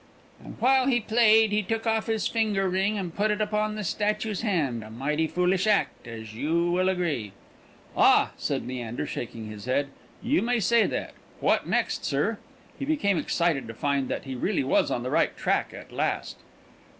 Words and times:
"And 0.43 0.55
while 0.59 0.87
he 0.87 0.99
played 0.99 1.51
he 1.51 1.61
took 1.61 1.85
off 1.85 2.07
his 2.07 2.27
finger 2.27 2.67
ring 2.67 2.97
and 2.97 3.15
put 3.15 3.29
it 3.29 3.39
upon 3.39 3.75
the 3.75 3.83
statue's 3.83 4.41
hand; 4.41 4.83
a 4.83 4.89
mighty 4.89 5.27
foolish 5.27 5.67
act, 5.67 6.07
as 6.07 6.33
you 6.33 6.71
will 6.71 6.89
agree." 6.89 7.33
"Ah!" 7.95 8.31
said 8.35 8.67
Leander, 8.67 9.05
shaking 9.05 9.45
his 9.51 9.65
head; 9.65 9.89
"you 10.23 10.41
may 10.41 10.59
say 10.59 10.87
that! 10.87 11.11
What 11.39 11.67
next, 11.67 12.03
sir?" 12.03 12.39
He 12.79 12.83
became 12.83 13.19
excited 13.19 13.67
to 13.67 13.75
find 13.75 14.09
that 14.09 14.23
he 14.23 14.33
really 14.33 14.63
was 14.63 14.89
on 14.89 15.03
the 15.03 15.11
right 15.11 15.37
track 15.37 15.71
at 15.71 15.91
last. 15.91 16.37